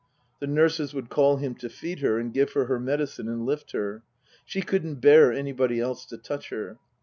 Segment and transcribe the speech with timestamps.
[0.39, 3.71] The nurses would call him to feed her and give her her medicine and lift
[3.73, 4.01] her.
[4.43, 6.79] She couldn't bear anybody else to touch her.